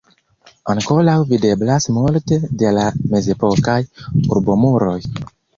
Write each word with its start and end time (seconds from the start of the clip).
Ankoraŭ 0.71 1.17
videblas 1.31 1.87
multe 1.99 2.39
de 2.63 2.73
la 2.79 2.87
mezepokaj 3.15 3.79
urbomuroj. 4.23 5.01